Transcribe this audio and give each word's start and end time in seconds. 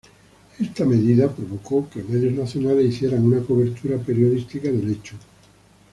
Esta 0.59 0.83
medida 0.83 1.29
provocó 1.31 1.87
que 1.87 2.01
medios 2.01 2.33
nacionales 2.33 2.87
hicieran 2.91 3.23
una 3.23 3.43
cobertura 3.45 3.99
periodística 3.99 4.67
del 4.71 4.89
hecho. 4.93 5.15